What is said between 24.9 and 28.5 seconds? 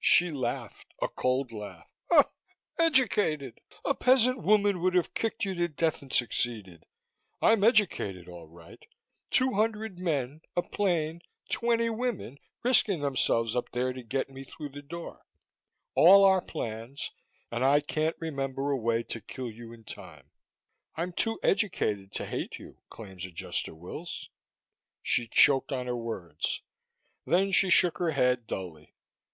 She choked on the words. Then she shook her head